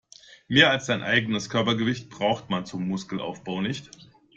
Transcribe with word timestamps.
Mehr 0.47 0.71
als 0.71 0.87
das 0.87 0.99
eigene 1.03 1.39
Körpergewicht 1.39 2.09
braucht 2.09 2.49
man 2.49 2.65
zum 2.65 2.87
Muskelaufbau 2.87 3.61
nicht. 3.61 3.91